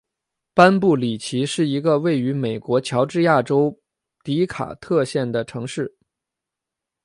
[0.55, 3.79] 班布里奇是一个位于美国乔治亚州
[4.23, 5.95] 迪卡特县的城市。